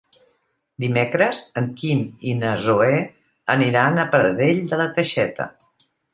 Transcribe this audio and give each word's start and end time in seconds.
Dimecres 0.85 1.41
en 1.61 1.67
Quim 1.81 2.01
i 2.31 2.33
na 2.39 2.55
Zoè 2.69 2.89
aniran 3.57 4.03
a 4.05 4.07
Pradell 4.17 4.65
de 4.73 4.81
la 4.83 4.91
Teixeta. 4.99 5.49